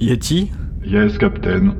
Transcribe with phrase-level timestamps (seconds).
[0.00, 0.50] Yeti
[0.84, 1.74] Yes, Captain.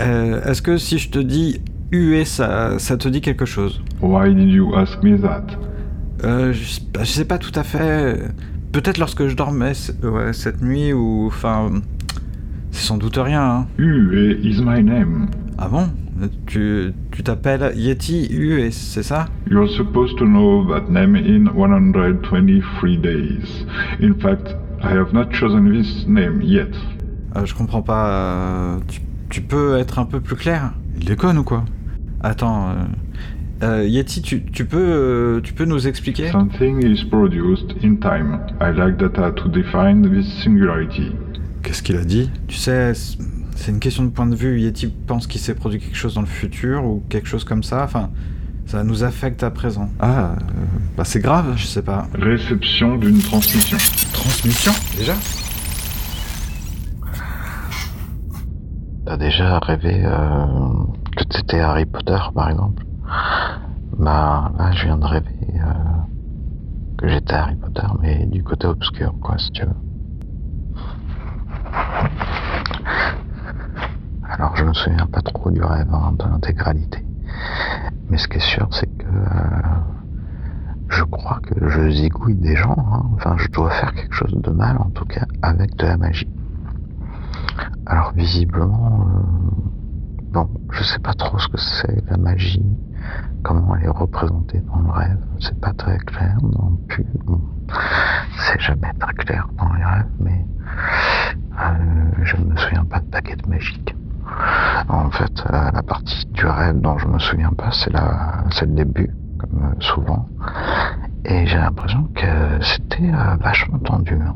[0.00, 3.82] Euh, Est-ce que si je te dis huée, ça, ça te dit quelque chose?
[4.02, 5.46] Why did you ask me that?
[6.24, 8.20] euh, je, je sais pas tout à fait.
[8.72, 9.72] Peut-être lorsque je dormais
[10.02, 11.26] ouais, cette nuit ou.
[11.26, 11.70] Enfin.
[12.72, 13.66] C'est sans doute rien, hein.
[13.78, 15.26] Ue is my name.
[15.58, 15.88] Ah bon?
[16.46, 19.26] Tu tu t'appelles Yeti Huée, c'est ça?
[19.50, 23.66] You're supposed to know that name in 123 days.
[24.00, 24.54] In fact,
[24.84, 26.68] I have not chosen this name yet.
[27.36, 28.08] Euh, Je comprends pas.
[28.10, 31.64] euh, tu, tu peux être un peu plus clair Il déconne ou quoi
[32.22, 32.74] Attends.
[33.62, 38.40] euh, Yeti, tu, tu peux tu peux nous expliquer Something is produced in time.
[38.60, 41.12] I like data to define this singularity.
[41.62, 43.18] Qu'est-ce qu'il a dit Tu sais, c'est-
[43.70, 44.58] une question de point de vue.
[44.60, 47.84] Yeti pense qu'il s'est produit quelque chose dans le futur ou quelque chose comme ça.
[47.84, 48.08] Enfin,
[48.66, 49.90] ça nous affecte à présent.
[50.00, 50.34] Ah,
[50.96, 52.08] bah c'est grave, je sais pas.
[52.14, 53.76] Réception d'une transmission.
[54.12, 55.14] Transmission Déjà
[59.10, 60.84] T'as déjà rêvé euh,
[61.16, 62.84] que t'étais Harry Potter, par exemple?
[63.98, 65.98] Bah là, je viens de rêver euh,
[66.96, 69.74] que j'étais Harry Potter, mais du côté obscur, quoi, si tu veux.
[74.22, 77.04] Alors, je me souviens pas trop du rêve hein, de l'intégralité,
[78.08, 79.80] mais ce qui est sûr, c'est que euh,
[80.86, 82.76] je crois que je zigouille des gens.
[82.78, 83.10] hein.
[83.14, 86.28] Enfin, je dois faire quelque chose de mal, en tout cas, avec de la magie.
[87.86, 89.70] Alors visiblement, euh,
[90.32, 92.64] bon, je sais pas trop ce que c'est la magie,
[93.42, 97.06] comment elle est représentée dans le rêve, c'est pas très clair non plus.
[98.38, 100.44] C'est jamais très clair dans les rêves, mais
[101.60, 103.94] euh, je ne me souviens pas de baguette magique.
[104.88, 108.66] En fait, euh, la partie du rêve dont je me souviens pas, c'est la, c'est
[108.66, 110.28] le début, comme euh, souvent,
[111.24, 114.14] et j'ai l'impression que c'était vachement tendu.
[114.14, 114.34] hein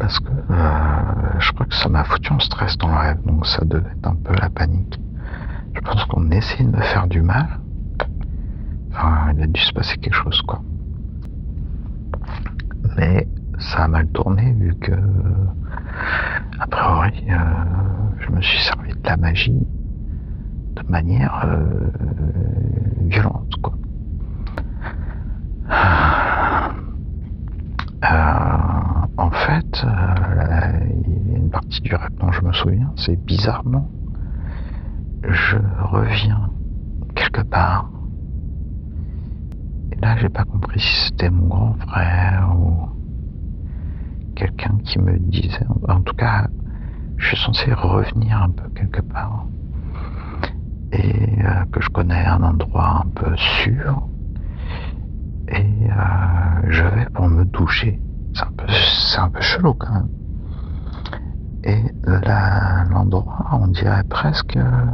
[0.00, 3.46] parce que euh, je crois que ça m'a foutu en stress dans le rêve, donc
[3.46, 4.98] ça devait être un peu la panique.
[5.74, 7.60] Je pense qu'on essayait de me faire du mal.
[8.90, 10.62] Enfin, il a dû se passer quelque chose, quoi.
[12.96, 13.28] Mais
[13.58, 14.92] ça a mal tourné vu que,
[16.58, 17.36] a priori, euh,
[18.20, 19.66] je me suis servi de la magie
[20.76, 21.90] de manière euh,
[23.02, 23.74] violente, quoi.
[28.02, 28.40] Euh,
[29.30, 30.70] en fait, euh,
[31.06, 33.88] il y a une partie du rêve dont je me souviens, c'est bizarrement,
[35.22, 36.50] je reviens
[37.14, 37.90] quelque part.
[39.92, 42.88] Et là, j'ai pas compris si c'était mon grand frère ou
[44.34, 45.66] quelqu'un qui me disait.
[45.88, 46.48] En tout cas,
[47.16, 49.46] je suis censé revenir un peu quelque part.
[50.90, 54.08] Et euh, que je connais un endroit un peu sûr.
[55.46, 58.00] Et euh, je vais pour me doucher.
[59.10, 60.08] C'est un peu, chelou quand même.
[61.64, 64.86] Et là, l'endroit, on dirait presque, euh,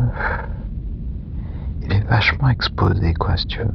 [1.82, 3.75] il est vachement exposé, quoi, si tu veux.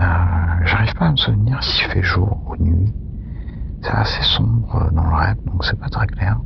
[0.00, 2.92] Euh, J'arrive pas à me souvenir s'il fait jour ou nuit.
[3.82, 6.40] C'est assez sombre dans le rêve, donc c'est pas très clair.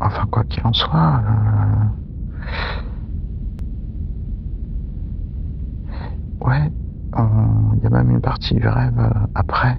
[0.00, 1.22] Enfin, quoi qu'il en soit,
[6.42, 6.70] euh, ouais,
[7.16, 9.76] il y a même une partie du rêve euh, après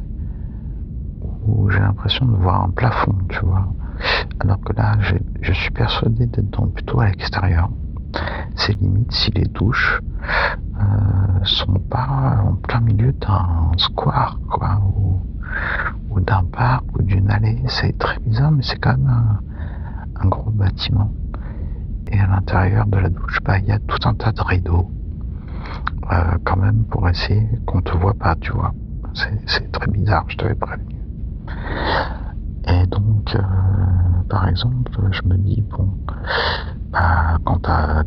[1.49, 3.73] où j'ai l'impression de voir un plafond, tu vois.
[4.39, 4.97] Alors que là,
[5.41, 7.69] je suis persuadé d'être dans- plutôt à l'extérieur.
[8.55, 10.01] C'est limite si les douches
[10.79, 17.61] euh, sont pas en plein milieu d'un square, quoi, ou, d'un parc ou d'une allée.
[17.67, 19.39] C'est très bizarre, mais c'est quand même
[20.15, 21.13] un, gros bâtiment.
[22.11, 24.91] Et à l'intérieur de la douche, bah, il y a tout un tas de rideaux,
[26.11, 28.73] euh, quand même, pour essayer qu'on te voit pas, tu vois.
[29.13, 30.98] C'est très bizarre, je t'avais prévenu.
[32.65, 33.41] Et donc, euh,
[34.29, 35.89] par exemple, je me dis, bon,
[36.91, 38.03] bah, quand t'as,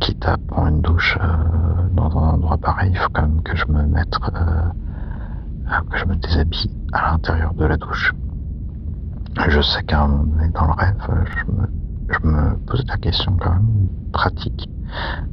[0.00, 3.56] quitte à prendre une douche euh, dans un endroit pareil, il faut quand même que
[3.56, 8.14] je me mette, euh, que je me déshabille à l'intérieur de la douche.
[9.48, 11.66] Je sais qu'à un moment donné dans le rêve, je me,
[12.08, 14.68] je me pose la question quand même pratique,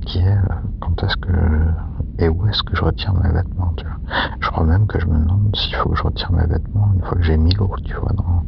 [0.05, 0.37] qui est
[0.81, 1.31] quand est-ce que
[2.19, 3.97] et où est-ce que je retire mes vêtements, tu vois?
[4.39, 7.01] Je crois même que je me demande s'il faut que je retire mes vêtements une
[7.01, 8.43] fois que j'ai mis l'eau, tu vois, dans,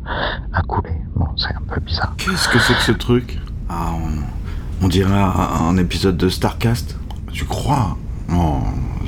[0.54, 0.96] à couler.
[1.16, 2.14] Bon, c'est un peu bizarre.
[2.18, 3.40] Qu'est-ce que c'est que ce truc?
[3.70, 3.92] Ah,
[4.82, 6.98] on, on dirait un, un épisode de Starcast.
[7.32, 7.98] Tu crois?
[8.34, 8.60] Oh,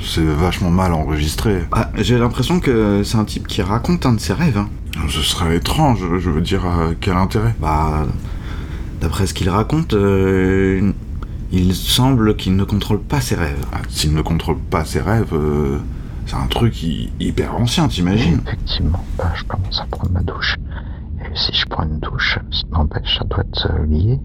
[0.02, 1.64] c'est vachement mal enregistré.
[1.72, 4.58] Ah, J'ai l'impression que c'est un type qui raconte un de ses rêves.
[4.58, 4.68] hein.
[5.08, 7.54] Ce serait étrange, je veux dire, euh, quel intérêt?
[7.60, 8.06] Bah,
[9.00, 10.92] d'après ce qu'il raconte, euh,
[11.52, 13.64] il semble qu'il ne contrôle pas ses rêves.
[13.72, 15.78] Ah, S'il ne contrôle pas ses rêves, euh,
[16.26, 18.40] c'est un truc hy- hyper ancien, t'imagines?
[18.46, 20.56] Effectivement, bah, je commence à prendre ma douche.
[21.20, 22.38] Et si je prends une douche,
[22.70, 24.18] n'empêche, ça doit être lié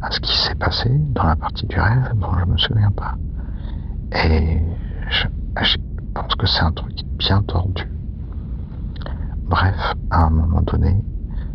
[0.00, 3.14] à ce qui s'est passé dans la partie du rêve dont je me souviens pas.
[4.14, 4.58] Et
[5.10, 5.76] je,
[6.14, 7.84] pense que c'est un truc bien tordu.
[9.46, 10.96] Bref, à un moment donné,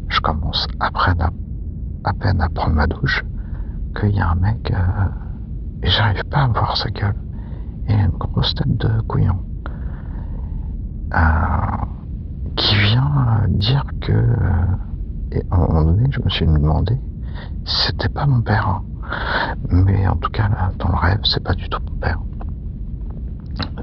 [0.09, 0.89] je commence à,
[2.13, 3.23] peine à prendre ma douche
[3.99, 4.77] qu'il y a un mec euh,
[5.83, 7.15] et j'arrive pas à voir sa gueule.
[7.89, 9.39] A une grosse tête de couillon.
[11.13, 11.85] Euh,
[12.55, 14.11] qui vient euh, dire que
[15.31, 16.99] et à un moment donné je me suis demandé
[17.65, 18.83] c'était pas mon père hein.
[19.69, 22.19] mais en tout cas là dans le rêve c'est pas du tout mon père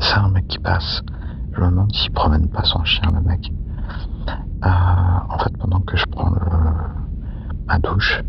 [0.00, 1.02] c'est un mec qui passe
[1.52, 3.52] je me demande s'il promène pas son chien le mec
[4.62, 6.40] en fait pendant que je prends le,
[7.66, 8.22] ma douche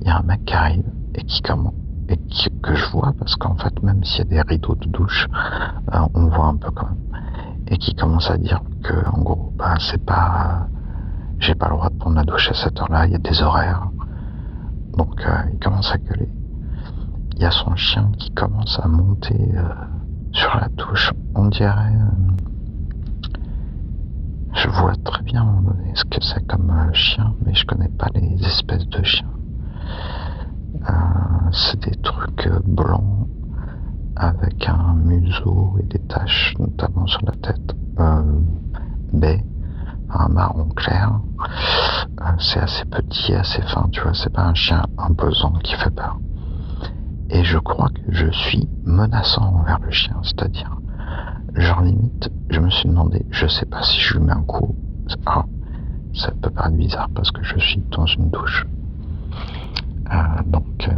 [0.00, 0.84] il y a un mec qui arrive
[1.16, 1.74] et qui commence
[2.08, 2.18] et
[2.62, 5.26] que je vois parce qu'en fait même s'il y a des rideaux de douche
[5.92, 7.22] euh, on voit un peu quand même
[7.66, 10.68] et qui commence à dire que en gros bah c'est pas
[11.38, 13.42] j'ai pas le droit de prendre la douche à cette heure-là, il y a des
[13.42, 13.88] horaires.
[14.96, 16.30] Donc euh, il commence à gueuler.
[17.34, 19.62] Il y a son chien qui commence à monter euh,
[20.32, 21.12] sur la douche.
[21.34, 21.92] On dirait
[24.54, 25.46] je vois très bien
[25.94, 29.28] ce que c'est comme chien, mais je connais pas les espèces de chiens.
[31.52, 33.28] C'est des trucs blancs
[34.16, 38.40] avec un museau et des taches, notamment sur la tête, euh,
[39.12, 39.44] baie,
[40.10, 41.20] un marron clair.
[42.20, 45.90] Euh, c'est assez petit, assez fin, tu vois, c'est pas un chien imposant qui fait
[45.90, 46.18] peur.
[47.28, 50.78] Et je crois que je suis menaçant envers le chien, c'est-à-dire,
[51.54, 54.74] genre limite, je me suis demandé, je sais pas si je lui mets un coup.
[55.26, 55.44] Ah,
[56.14, 58.66] ça peut paraître bizarre parce que je suis dans une douche.
[60.12, 60.92] Euh, donc, euh,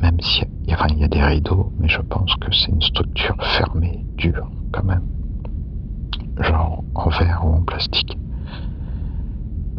[0.00, 4.04] même s'il y, y a des rideaux, mais je pense que c'est une structure fermée,
[4.16, 5.02] dure quand même.
[6.38, 8.16] Genre en verre ou en plastique.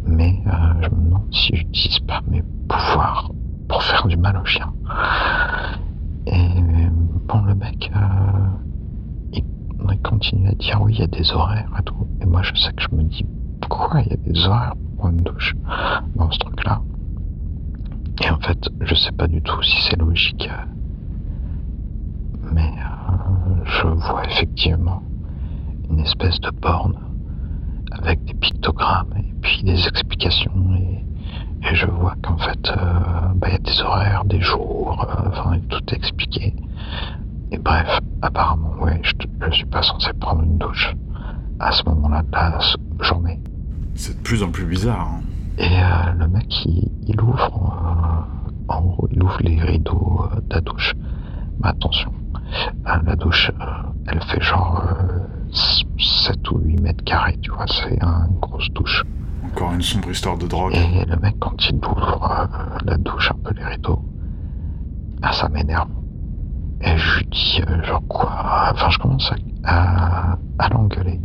[0.06, 3.30] Mais euh, je me demande si j'utilise pas mes pouvoirs
[3.68, 4.72] pour faire du mal au chien.
[6.26, 6.48] Et
[7.28, 8.00] bon, le mec, euh,
[9.32, 9.44] il,
[10.02, 12.06] continue à dire oui, il y a des horaires et tout.
[12.20, 13.26] Et moi, je sais que je me dis,
[13.60, 15.54] pourquoi il y a des horaires pour une douche
[16.14, 16.80] dans ce truc-là?
[18.22, 20.48] Et en fait, je sais pas du tout si c'est logique.
[22.52, 25.02] Mais euh, je vois effectivement
[25.90, 26.96] une espèce de borne
[27.90, 30.52] avec des pictogrammes et puis des explications.
[30.76, 31.04] Et,
[31.72, 32.82] je vois qu'en fait, euh,
[33.36, 36.54] bah, il y a des horaires, des jours, euh, enfin, tout est expliqué.
[37.50, 39.12] Et bref, apparemment, ouais, je,
[39.46, 40.94] je suis pas censé prendre une douche
[41.58, 42.58] à ce moment-là de la
[43.00, 43.40] journée.
[43.94, 45.08] C'est de plus en plus bizarre.
[45.08, 45.22] Hein.
[45.56, 47.83] Et euh, le mec, il, ouvre, euh,
[48.68, 50.94] en il ouvre les rideaux euh, de la douche.
[51.60, 52.12] Mais attention,
[52.84, 53.50] la douche,
[54.06, 54.82] elle fait genre
[55.52, 59.04] 7 ou 8 mètres carrés, tu vois, c'est une grosse douche.
[59.44, 60.74] Encore une sombre histoire de drogue.
[60.74, 62.48] Et le mec, quand il ouvre
[62.84, 64.02] la douche, un peu les rideaux,
[65.22, 65.88] ah, ça m'énerve.
[66.80, 69.32] Et je lui dis, genre quoi Enfin, je commence
[69.64, 71.20] à, à l'engueuler.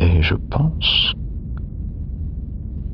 [0.00, 1.14] Et je pense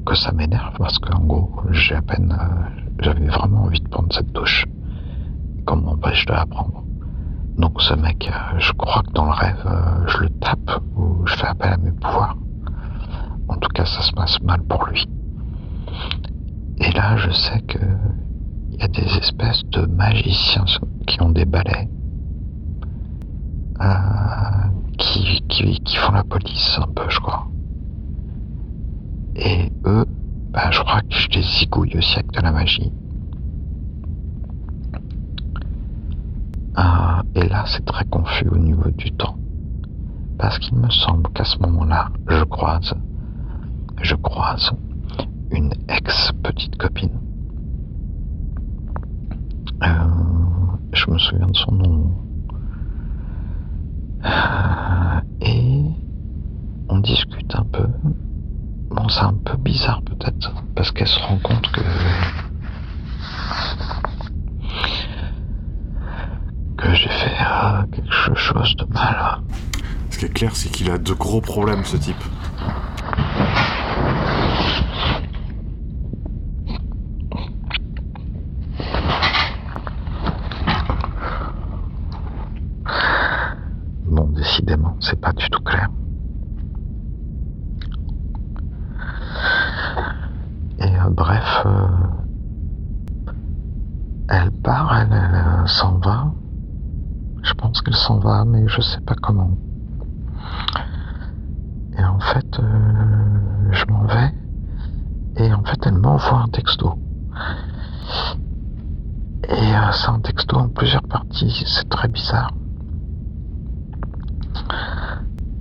[0.06, 4.12] que ça m'énerve parce qu'en gros, j'ai à peine, euh, j'avais vraiment envie de prendre
[4.12, 4.64] cette douche.
[5.66, 6.84] Qu'on m'empêche de la prendre.
[7.58, 11.26] Donc ce mec, euh, je crois que dans le rêve, euh, je le tape ou
[11.26, 12.36] je fais appel à mes pouvoirs.
[13.48, 15.06] En tout cas, ça se passe mal pour lui.
[16.78, 17.78] Et là, je sais que
[18.70, 20.66] il y a des espèces de magiciens
[21.06, 21.88] qui ont des balais,
[24.98, 27.46] qui, qui, qui font la police un peu, je crois.
[29.36, 30.04] Et eux,
[30.50, 32.92] ben, je crois que je les zigouille aussi avec de la magie.
[36.74, 39.36] Ah, et là, c'est très confus au niveau du temps.
[40.38, 42.94] Parce qu'il me semble qu'à ce moment-là, je croise,
[44.02, 44.72] je croise
[45.50, 47.18] une ex-petite copine.
[49.82, 49.86] Euh,
[50.92, 52.10] je me souviens de son nom.
[54.24, 55.82] Euh, et
[56.88, 57.86] on discute un peu
[58.96, 61.82] Bon, c'est un peu bizarre peut-être, parce qu'elle se rend compte que
[66.78, 69.40] que j'ai fait euh, quelque chose de mal.
[70.10, 72.16] Ce qui est clair, c'est qu'il a de gros problèmes, ce type.
[84.06, 85.90] Bon, décidément, c'est pas du tout clair.
[91.36, 91.86] Bref, euh,
[94.28, 96.32] elle part, elle, s'en va.
[97.42, 99.50] Je pense qu'elle s'en va, mais je sais pas comment.
[101.98, 102.60] Et en fait,
[103.70, 104.32] je m'en vais.
[105.36, 106.94] Et en fait, elle m'envoie un texto.
[109.48, 111.64] Et c'est un texto en plusieurs parties.
[111.66, 112.52] C'est très bizarre.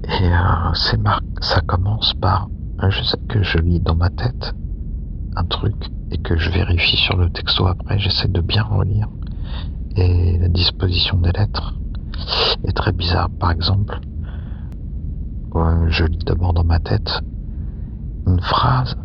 [0.08, 0.32] Et
[0.74, 1.00] c'est
[1.42, 2.48] ça commence par,
[2.90, 4.56] je sais que je lis dans ma tête
[5.36, 5.76] un truc
[6.12, 9.10] et que je vérifie sur le texto après, j'essaie de bien relire.
[9.96, 11.76] Et la disposition des lettres
[12.64, 13.30] est très bizarre.
[13.40, 14.00] Par exemple,
[15.88, 17.22] je lis d'abord dans ma tête
[18.28, 18.98] une phrase,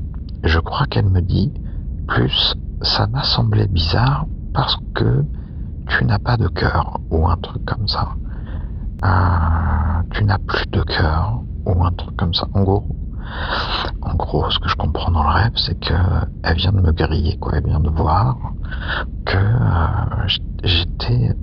[0.43, 1.53] je crois qu'elle me dit,
[2.09, 5.25] plus ça m'a semblé bizarre parce que
[5.89, 8.15] tu n'as pas de cœur ou un truc comme ça.
[9.05, 12.49] Euh, tu n'as plus de cœur ou un truc comme ça.
[12.55, 12.85] En gros,
[14.03, 15.95] en gros, ce que je comprends dans le rêve, c'est que
[16.43, 17.53] elle vient de me griller, quoi.
[17.57, 18.37] Elle vient de voir
[19.25, 20.27] que euh,
[20.65, 21.35] j'étais,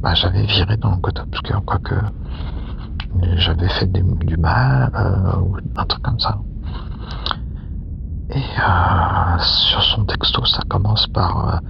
[0.00, 1.94] bah, j'avais viré dans le côté obscur, quoique
[3.36, 6.38] j'avais fait du, mal euh, ou un truc comme ça.
[8.30, 11.60] Et euh, sur son texto, ça commence par,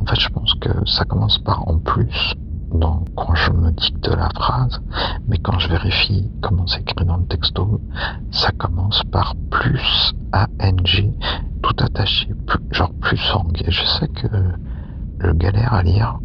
[0.00, 2.34] en fait, je pense que ça commence par en plus
[2.72, 4.80] donc, quand je me dicte la phrase,
[5.26, 7.80] mais quand je vérifie comment c'est écrit dans le texto,
[8.30, 11.12] ça commence par plus ANG,
[11.62, 12.28] tout attaché,
[12.70, 13.46] genre plus sang.
[13.64, 14.28] Et je sais que
[15.20, 16.20] je galère à lire,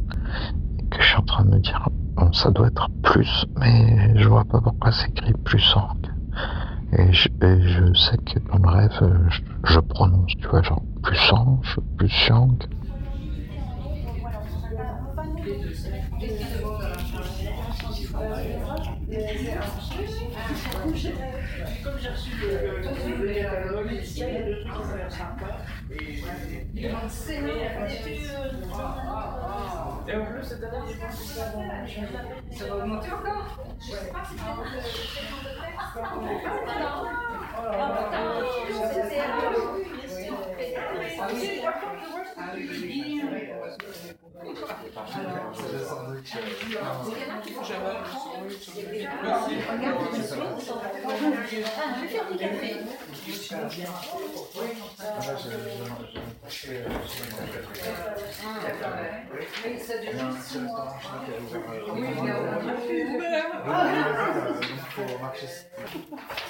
[0.80, 4.14] et que je suis en train de me dire, bon, ça doit être plus, mais
[4.16, 5.90] je vois pas pourquoi c'est écrit plus sang.
[6.98, 7.28] Et je,
[7.94, 11.60] sais que dans le rêve, je, je prononce, tu vois, genre plus sang,
[11.98, 12.58] plus sang.
[21.84, 22.88] Comme j'ai reçu le, le, le,
[23.69, 25.50] le médicament, le truc qui s'avère sympa.
[25.91, 25.95] Et
[27.10, 27.39] c'est
[30.07, 31.62] Et en plus, cette année, je pense que ça va,
[32.51, 33.60] ça va augmenter encore.
[33.79, 34.55] Je sais pas si c'est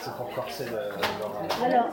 [0.02, 1.66] c'est pour corser le.
[1.66, 1.90] Alors.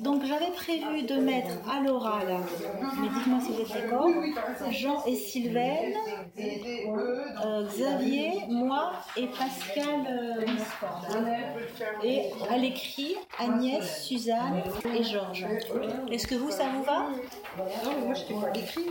[0.00, 2.38] Donc j'avais prévu de mettre à l'oral,
[3.00, 4.08] mais dites-moi si vous êtes d'accord,
[4.70, 5.94] Jean et Sylvaine,
[6.38, 10.44] euh, Xavier, moi et Pascal euh,
[12.02, 14.62] Et à l'écrit, Agnès, Suzanne
[14.96, 15.46] et Georges.
[16.10, 17.06] Est-ce que vous, ça vous va?
[17.84, 18.86] Non, moi je t'ai pas écrit.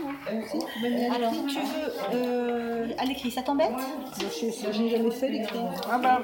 [1.14, 3.70] Alors, tu veux euh, à l'écrit, ça t'embête?
[4.18, 5.60] Je n'ai jamais fait l'écrit.
[5.90, 6.22] Ah bah,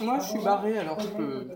[0.00, 1.48] moi je suis barré alors je peux.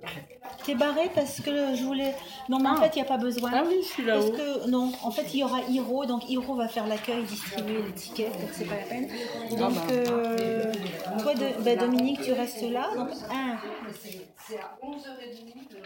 [0.64, 0.74] T'es
[1.14, 2.14] parce que je voulais.
[2.48, 2.82] Non, mais en ah.
[2.82, 3.50] fait, il n'y a pas besoin.
[3.54, 4.30] Ah oui, je suis là-haut.
[4.30, 7.82] Parce que, non, en fait, il y aura Hiro, donc Hiro va faire l'accueil, distribuer
[7.86, 9.08] les tickets, donc c'est pas la peine.
[9.10, 9.80] Ah donc, bah.
[9.90, 10.72] euh,
[11.22, 12.88] toi, de, bah, Dominique, tu restes là.
[12.96, 13.56] Donc, un.
[14.48, 15.82] C'est à 11h30 le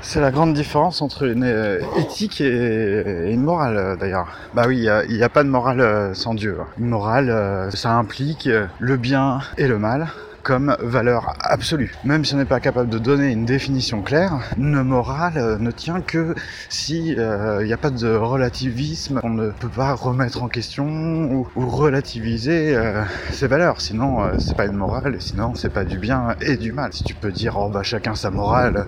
[0.00, 4.28] c'est la grande différence entre une euh, éthique et une morale d'ailleurs.
[4.54, 6.56] Bah oui, il n'y a, pas de morale euh, sans Dieu.
[6.78, 8.48] Une morale, ça implique
[8.78, 10.08] le bien et le mal
[10.48, 11.94] comme valeur absolue.
[12.04, 16.00] Même si on n'est pas capable de donner une définition claire, une morale ne tient
[16.00, 16.34] que
[16.70, 20.86] si il euh, n'y a pas de relativisme, on ne peut pas remettre en question
[20.86, 23.82] ou, relativiser euh, ces valeurs.
[23.82, 26.94] Sinon, euh, c'est pas une morale, sinon c'est pas du bien et du mal.
[26.94, 28.86] Si tu peux dire oh bah chacun sa morale,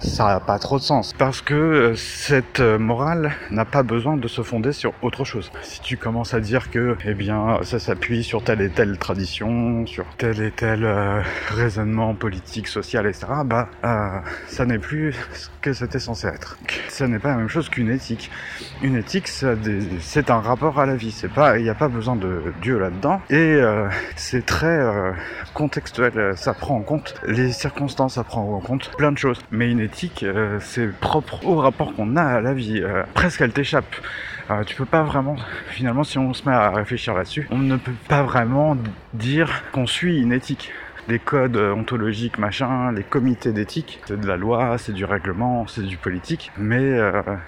[0.00, 1.12] ça n'a pas trop de sens.
[1.12, 5.50] Parce que euh, cette euh, morale n'a pas besoin de se fonder sur autre chose.
[5.62, 9.86] Si tu commences à dire que, eh bien, ça s'appuie sur telle et telle tradition,
[9.86, 13.68] sur tel et tel euh, raisonnement politique, social, etc., bah,
[14.46, 16.58] ça n'est plus ce que c'était censé être.
[16.88, 18.30] Ça n'est pas la même chose qu'une éthique.
[18.82, 21.14] Une éthique, c'est un rapport à la vie.
[21.56, 23.20] Il n'y a pas besoin de Dieu là-dedans.
[23.30, 23.60] Et
[24.16, 24.78] c'est très
[25.54, 26.36] contextuel.
[26.36, 29.40] Ça prend en compte les circonstances, ça prend en compte plein de choses.
[29.50, 29.80] Mais une
[30.22, 32.80] euh, c'est propre au rapport qu'on a à la vie.
[32.82, 33.94] Euh, presque elle t'échappe.
[34.50, 35.36] Euh, tu peux pas vraiment,
[35.68, 38.76] finalement, si on se met à réfléchir là-dessus, on ne peut pas vraiment
[39.14, 40.72] dire qu'on suit une éthique
[41.08, 45.86] les codes ontologiques, machin, les comités d'éthique, c'est de la loi, c'est du règlement, c'est
[45.86, 46.98] du politique, mais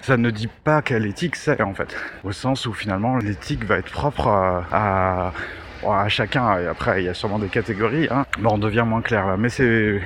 [0.01, 1.95] ça ne dit pas quelle éthique c'est en fait.
[2.23, 4.29] Au sens où finalement l'éthique va être propre
[4.71, 5.31] à
[5.81, 8.23] Bon, à chacun, et après il y a sûrement des catégories, hein.
[8.37, 9.99] Bon, on devient moins clair là, mais c'est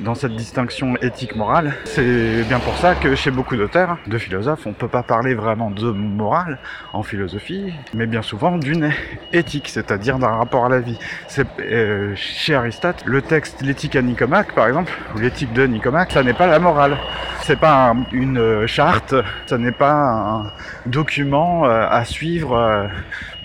[0.00, 4.72] dans cette distinction éthique-morale, c'est bien pour ça que chez beaucoup d'auteurs, de philosophes, on
[4.72, 6.58] peut pas parler vraiment de morale
[6.92, 8.90] en philosophie, mais bien souvent d'une
[9.32, 10.98] éthique, c'est-à-dire d'un rapport à la vie.
[11.28, 16.10] C'est euh, chez Aristote, le texte, l'éthique à Nicomaque par exemple, ou l'éthique de Nicomaque,
[16.10, 16.96] ça n'est pas la morale.
[17.42, 19.14] C'est pas un- une charte,
[19.46, 20.52] ça n'est pas un
[20.86, 22.86] document euh, à suivre euh,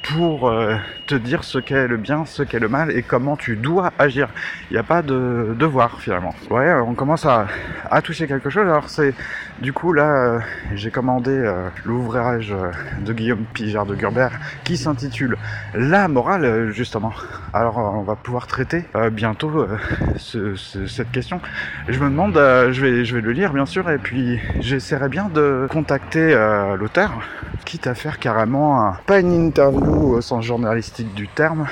[0.04, 0.76] pour euh,
[1.08, 4.28] te dire ce qu'est le bien, ce qu'est le mal et comment tu dois agir.
[4.70, 6.36] Il n'y a pas de devoir finalement.
[6.50, 7.48] Ouais, on commence à,
[7.90, 8.64] à toucher quelque chose.
[8.68, 9.14] Alors c'est
[9.62, 10.04] du coup là,
[10.36, 10.40] euh,
[10.76, 12.72] j'ai commandé euh, l'ouvrage euh,
[13.04, 14.32] de Guillaume Pijard de Gurbert
[14.66, 15.38] qui s'intitule
[15.74, 17.14] La morale justement.
[17.54, 19.66] Alors on va pouvoir traiter bientôt
[20.18, 21.40] ce- ce- cette question.
[21.88, 25.30] Je me demande, je vais je vais le lire bien sûr et puis j'essaierai bien
[25.34, 26.36] de contacter
[26.78, 27.12] l'auteur,
[27.66, 30.44] quitte à faire carrément pas une interview au sens
[31.04, 31.68] du terme,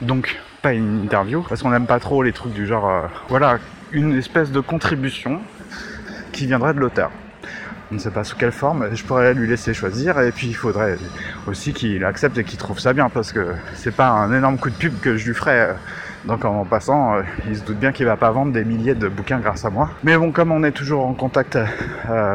[0.00, 3.58] donc pas une interview parce qu'on n'aime pas trop les trucs du genre, euh, voilà,
[3.92, 5.40] une espèce de contribution
[6.32, 7.10] qui viendrait de l'auteur.
[7.90, 10.54] Je ne sais pas sous quelle forme, je pourrais lui laisser choisir et puis il
[10.54, 10.98] faudrait
[11.46, 14.68] aussi qu'il accepte et qu'il trouve ça bien parce que c'est pas un énorme coup
[14.68, 15.70] de pub que je lui ferais.
[15.70, 15.72] euh,
[16.26, 19.08] Donc en passant, euh, il se doute bien qu'il va pas vendre des milliers de
[19.08, 19.88] bouquins grâce à moi.
[20.04, 21.58] Mais bon, comme on est toujours en contact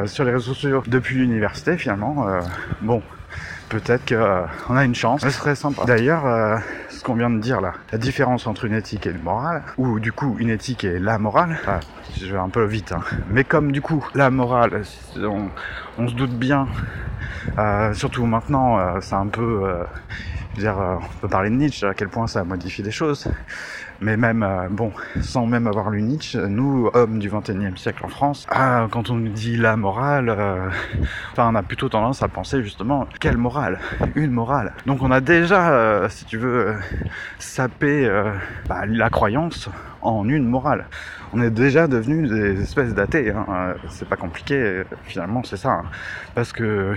[0.05, 2.25] sur les réseaux sociaux depuis l'université finalement,
[2.81, 3.03] bon,
[3.79, 5.21] peut-être qu'on a une chance.
[5.21, 5.85] Ce serait sympa.
[5.85, 6.57] D'ailleurs, euh,
[6.89, 9.99] ce qu'on vient de dire là, la différence entre une éthique et une morale, ou
[9.99, 11.79] du coup une éthique et la morale, ah,
[12.19, 13.01] je vais un peu vite, hein.
[13.29, 14.83] mais comme du coup la morale,
[15.17, 15.47] on,
[15.97, 16.67] on se doute bien,
[17.57, 19.61] euh, surtout maintenant, euh, c'est un peu...
[19.65, 19.83] euh,
[20.55, 22.83] je veux dire, euh, on peut parler de Nietzsche, à quel point ça a modifié
[22.83, 23.27] des choses.
[24.01, 28.09] Mais même, euh, bon, sans même avoir lu Nietzsche, nous, hommes du 21e siècle en
[28.09, 30.69] France, ah, quand on nous dit la morale, euh,
[31.37, 33.79] on a plutôt tendance à penser justement, quelle morale?
[34.15, 34.73] Une morale.
[34.85, 36.75] Donc on a déjà, euh, si tu veux,
[37.39, 38.09] sapé
[38.67, 39.69] bah, la croyance
[40.01, 40.85] en une morale.
[41.33, 43.31] On est déjà devenus des espèces d'athées.
[43.31, 43.45] Hein.
[43.49, 45.71] Euh, C'est pas compliqué, euh, finalement, c'est ça.
[45.71, 45.83] hein.
[46.35, 46.95] Parce que,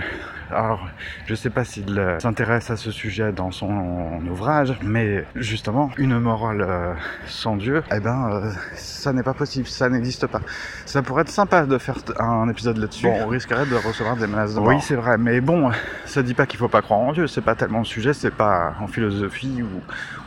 [0.51, 0.87] alors,
[1.25, 6.19] je sais pas s'il euh, s'intéresse à ce sujet dans son ouvrage, mais justement, une
[6.19, 6.93] morale euh,
[7.25, 10.41] sans Dieu, eh ben, euh, ça n'est pas possible, ça n'existe pas.
[10.85, 13.07] Ça pourrait être sympa de faire un épisode là-dessus.
[13.07, 14.69] Bon, on risquerait de recevoir des menaces de mort.
[14.69, 15.71] Oui, c'est vrai, mais bon,
[16.05, 18.29] ça dit pas qu'il faut pas croire en Dieu, c'est pas tellement le sujet, c'est
[18.33, 19.81] pas en philosophie ou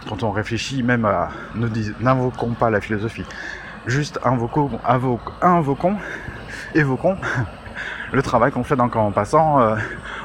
[0.09, 1.69] quand on réfléchit même à ne
[2.01, 3.25] n'invoquons pas la philosophie.
[3.87, 5.97] Juste invoquons, invoquons,
[6.75, 7.17] évoquons
[8.13, 9.61] le travail qu'on fait dans en passant.
[9.61, 9.77] euh,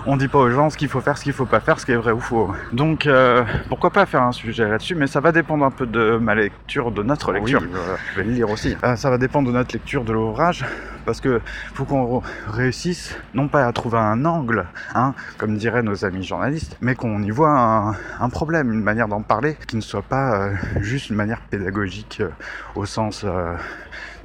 [0.08, 1.86] on dit pas aux gens ce qu'il faut faire, ce qu'il faut pas faire, ce
[1.86, 2.54] qui est vrai ou faux.
[2.74, 6.18] Donc euh, pourquoi pas faire un sujet là-dessus, mais ça va dépendre un peu de
[6.18, 7.62] ma lecture, de notre lecture.
[7.62, 8.76] Oui, voilà, je vais le lire aussi.
[8.84, 10.66] Euh, ça va dépendre de notre lecture de l'ouvrage,
[11.06, 11.42] parce que
[11.74, 16.78] faut qu'on réussisse non pas à trouver un angle, hein, comme diraient nos amis journalistes,
[16.82, 20.36] mais qu'on y voit un, un problème, une manière d'en parler qui ne soit pas
[20.36, 22.30] euh, juste une manière pédagogique euh,
[22.76, 23.56] au sens euh,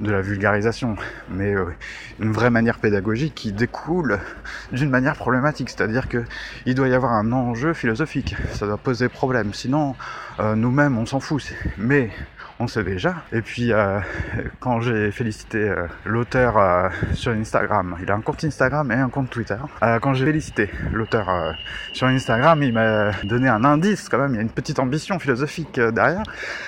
[0.01, 0.95] de la vulgarisation,
[1.29, 1.65] mais euh,
[2.19, 4.19] une vraie manière pédagogique qui découle
[4.71, 6.23] d'une manière problématique, c'est-à-dire que
[6.65, 9.95] il doit y avoir un enjeu philosophique, ça doit poser problème, sinon
[10.39, 12.09] euh, nous-mêmes on s'en fout, mais
[12.61, 13.15] on sait déjà.
[13.33, 13.99] Et puis euh,
[14.59, 19.09] quand j'ai félicité euh, l'auteur euh, sur Instagram, il a un compte Instagram et un
[19.09, 19.57] compte Twitter.
[20.01, 21.55] Quand j'ai félicité l'auteur
[21.93, 24.33] sur Instagram, il m'a donné un indice quand même.
[24.33, 26.23] Il y a une petite ambition philosophique derrière,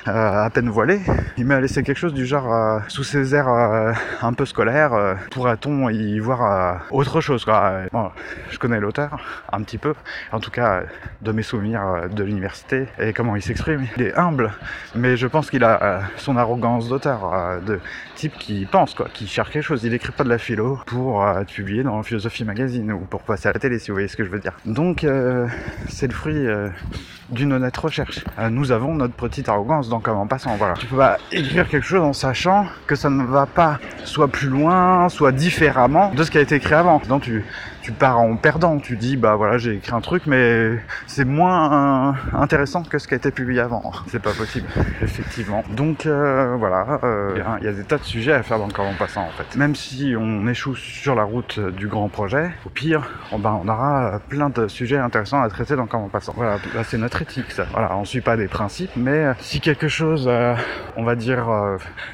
[0.06, 1.00] à peine voilée.
[1.38, 5.18] Il m'a laissé quelque chose du genre sous ses airs un peu scolaires.
[5.32, 7.46] Pourra-t-on y voir autre chose
[7.92, 8.12] Bon,
[8.50, 9.20] je connais l'auteur
[9.52, 9.94] un petit peu,
[10.32, 10.84] en tout cas
[11.22, 13.86] de mes souvenirs de l'université et comment il s'exprime.
[13.98, 14.52] Il est humble,
[14.96, 17.80] mais je pense qu'il a euh, son arrogance d'auteur, euh, de
[18.16, 19.84] type qui pense, quoi, qui cherche quelque chose.
[19.84, 23.24] Il écrit pas de la philo pour euh, être publié dans Philosophie Magazine ou pour
[23.24, 24.54] passer à la télé, si vous voyez ce que je veux dire.
[24.66, 25.06] Donc,
[25.90, 26.46] c'est le fruit
[27.30, 28.24] d'une honnête recherche.
[28.50, 30.76] Nous avons notre petite arrogance dans Comme en passant, voilà.
[30.76, 34.48] Tu peux pas écrire quelque chose en sachant que ça ne va pas soit plus
[34.48, 37.02] loin, soit différemment de ce qui a été écrit avant.
[37.08, 37.44] Donc, tu,
[37.84, 38.80] tu pars en perdant.
[38.80, 43.08] Tu dis, bah voilà, j'ai écrit un truc, mais c'est moins euh, intéressant que ce
[43.08, 43.92] qui a été publié avant.
[44.08, 44.68] C'est pas possible,
[45.02, 45.64] effectivement.
[45.70, 48.42] Donc euh, voilà, euh, il y a- il y, a des tas de sujets à
[48.44, 49.56] faire dans le corps en passant en fait.
[49.58, 53.68] Même si on échoue sur la route du grand projet, au pire, on, ben, on
[53.68, 56.34] aura plein de sujets intéressants à traiter dans le corps en passant.
[56.36, 57.66] Voilà, là c'est notre éthique ça.
[57.74, 60.30] Voilà, on suit pas des principes, mais euh, si quelque chose,
[60.96, 61.46] on va dire,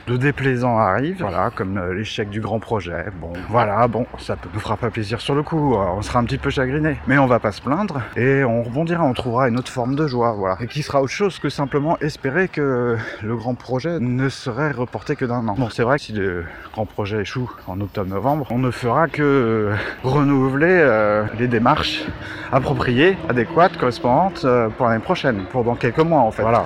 [0.08, 4.60] de déplaisant arrive, voilà, comme l'échec du grand projet, bon, voilà, bon, ça peut- nous
[4.60, 6.98] fera pas plaisir sur le coup, euh, on sera un petit peu chagriné.
[7.08, 10.08] Mais on va pas se plaindre et on rebondira, on trouvera une autre forme de
[10.08, 10.58] joie, voilà.
[10.62, 15.16] Et qui sera autre chose que simplement espérer que le grand projet ne serait reporté
[15.16, 15.56] que d'un an.
[15.58, 19.74] Bon, c'est vrai que si le grand projet échoue en octobre-novembre, on ne fera que
[20.04, 22.04] renouveler euh, les démarches
[22.52, 26.42] appropriées, adéquates, correspondantes euh, pour l'année prochaine, pour dans quelques mois en fait.
[26.42, 26.66] Voilà.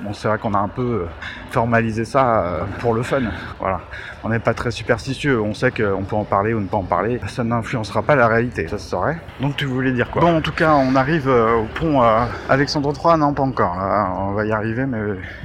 [0.00, 1.06] Bon, c'est vrai qu'on a un peu
[1.50, 3.22] formalisé ça pour le fun.
[3.58, 3.80] Voilà.
[4.22, 5.40] On n'est pas très superstitieux.
[5.40, 7.20] On sait qu'on peut en parler ou ne pas en parler.
[7.26, 8.68] Ça n'influencera pas la réalité.
[8.68, 9.18] Ça se saurait.
[9.40, 10.22] Donc tu voulais dire quoi?
[10.22, 12.02] Bon, en tout cas, on arrive au pont
[12.48, 13.18] Alexandre III.
[13.18, 13.76] Non, pas encore.
[13.76, 14.98] Là, on va y arriver, mais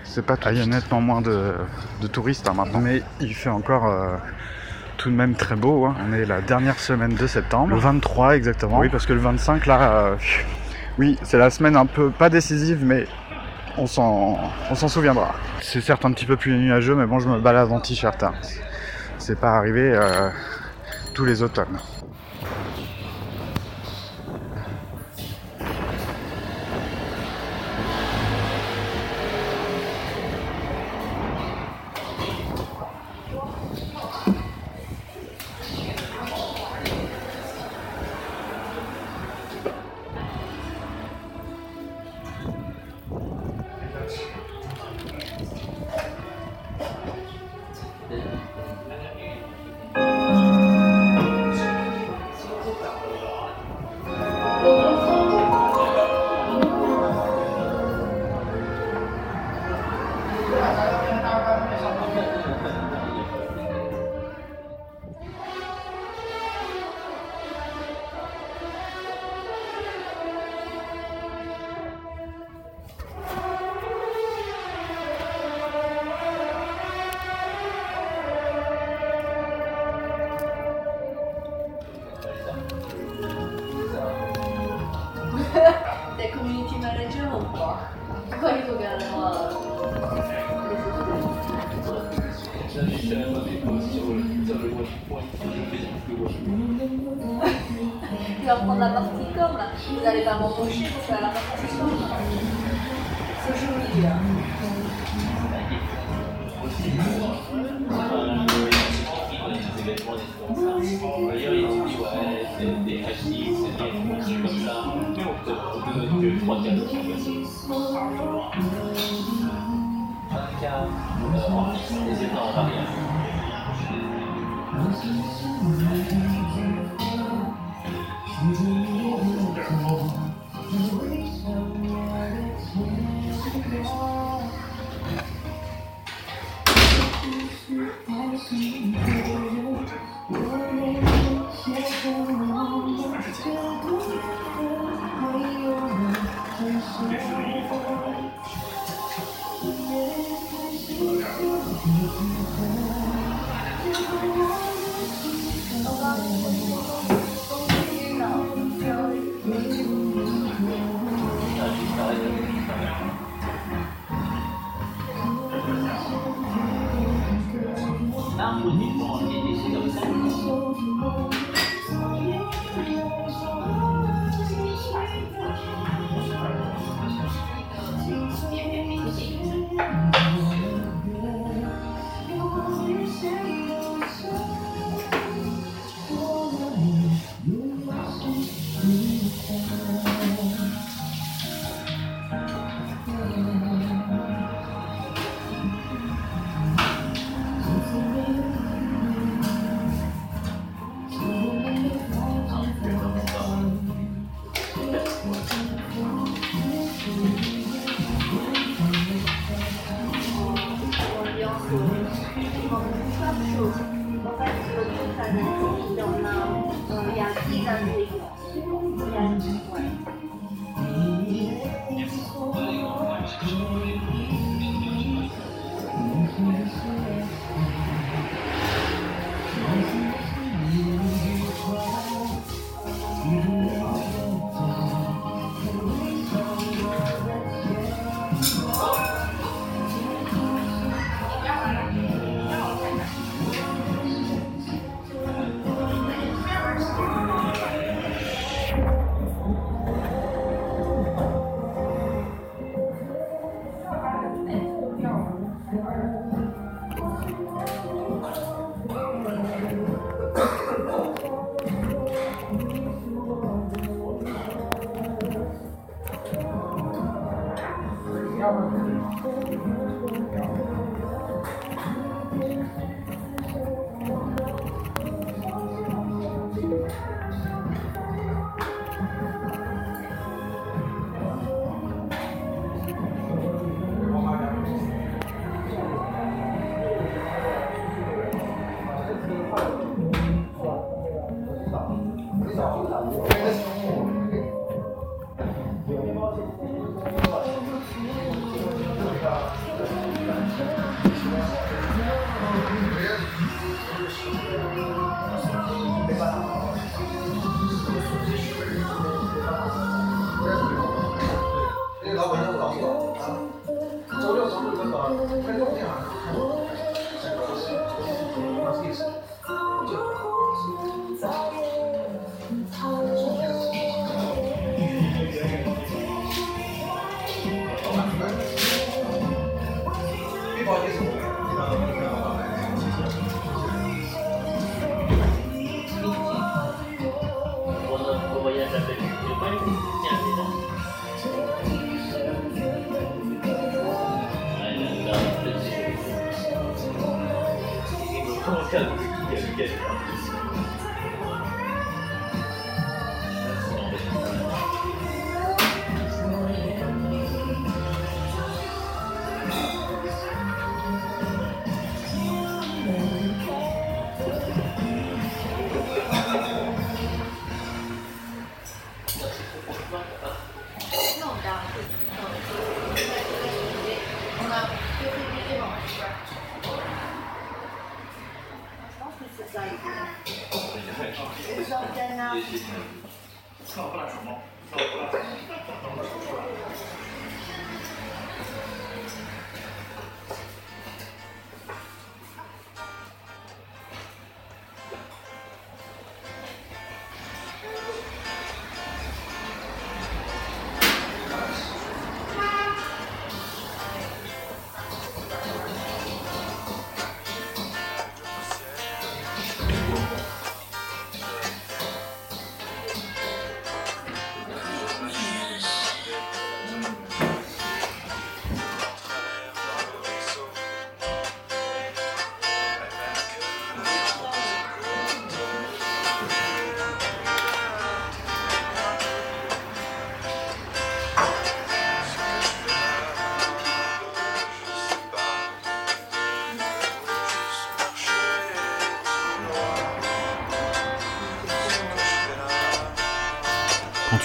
[0.04, 0.36] c'est pas.
[0.52, 1.54] Il y a nettement moins de,
[2.02, 2.80] de touristes hein, maintenant.
[2.80, 3.92] Mais il fait encore
[4.98, 5.86] tout de même très beau.
[5.86, 5.96] Hein.
[6.08, 8.80] On est la dernière semaine de septembre, le 23 exactement.
[8.80, 10.16] Oui, parce que le 25 là, euh,
[10.98, 13.06] oui, c'est la semaine un peu pas décisive, mais
[13.78, 15.34] on s'en, souviendra.
[15.62, 18.22] C'est certes un petit peu plus nuageux, mais bon, je me balade en t-shirt.
[18.24, 18.34] Hein.
[19.18, 20.30] C'est pas arrivé euh,
[21.14, 21.80] tous les automnes.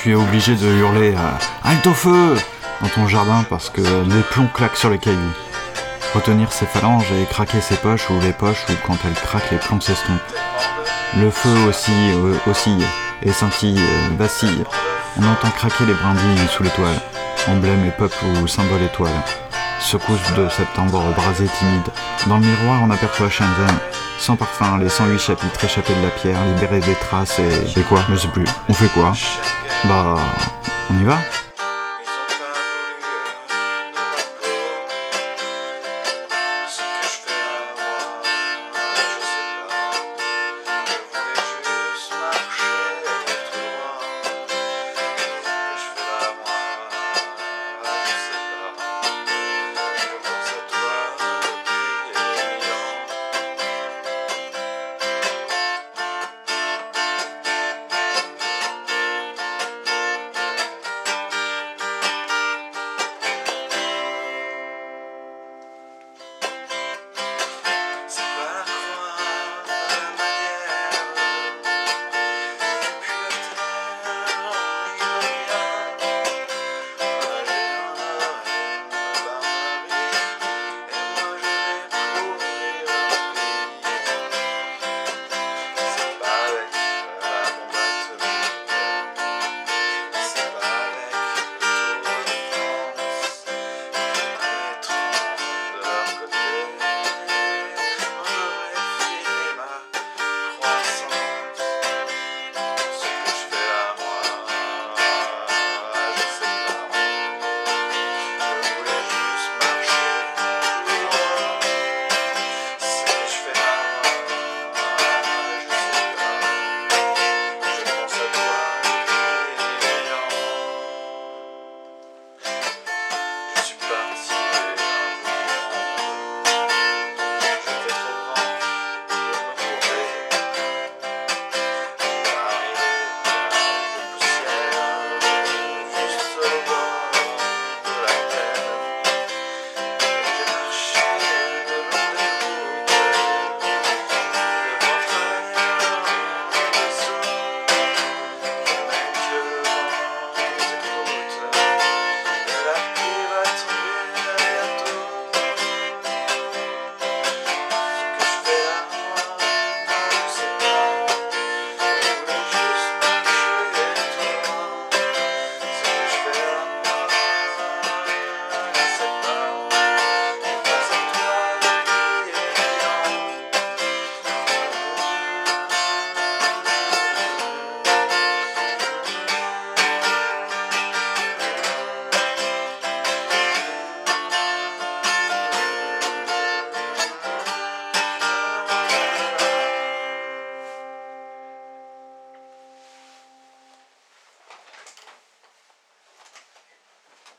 [0.02, 1.14] Tu es obligé de hurler
[1.64, 2.36] Halte au feu
[2.80, 5.18] dans ton jardin parce que les plombs claquent sur les cailloux.
[6.14, 9.58] Retenir ses phalanges et craquer ses poches ou les poches ou quand elles craquent les
[9.58, 10.20] plombs s'estompent.
[11.16, 12.84] Le feu aussi euh, oscille
[13.22, 14.64] et scintille, euh, vacille.
[15.18, 17.00] On entend craquer les brindilles sous l'étoile,
[17.48, 19.22] emblème et peuple ou symbole étoile.
[19.80, 21.88] Secousse de septembre brasé timide.
[22.26, 23.78] Dans le miroir, on aperçoit Shenzhen,
[24.18, 27.78] sans parfum, les 108 chapitres échappés de la pierre, libérés des traces et.
[27.78, 28.00] Et quoi?
[28.10, 28.44] Je sais plus.
[28.68, 29.12] On fait quoi?
[29.84, 30.16] Bah,
[30.90, 31.18] on y va